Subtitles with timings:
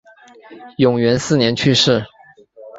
[0.77, 2.03] 永元四年去世。